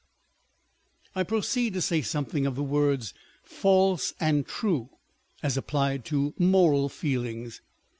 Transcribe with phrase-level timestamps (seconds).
[1.13, 3.13] I proceed to say something of the words
[3.43, 4.89] false and true,
[5.43, 7.61] as applied to moral feelings.